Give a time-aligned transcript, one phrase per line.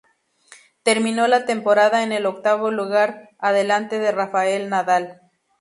[0.81, 5.21] Terminó la temporada en el octavo lugar adelante de Rafael Nadal.